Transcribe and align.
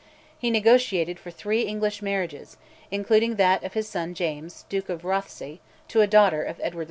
He 0.39 0.49
negotiated 0.49 1.19
for 1.19 1.29
three 1.29 1.61
English 1.61 2.01
marriages, 2.01 2.57
including 2.89 3.35
that 3.35 3.63
of 3.63 3.73
his 3.73 3.87
son 3.87 4.15
James, 4.15 4.65
Duke 4.67 4.89
of 4.89 5.03
Rothesay, 5.05 5.59
to 5.89 6.01
a 6.01 6.07
daughter 6.07 6.41
of 6.41 6.59
Edward 6.63 6.79
IV. 6.79 6.79